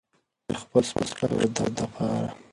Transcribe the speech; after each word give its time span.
چې 0.45 0.47
د 0.47 0.49
خپل 0.63 0.81
سپک 0.89 1.07
شهرت 1.19 1.55
د 1.77 1.79
پاره 1.93 2.29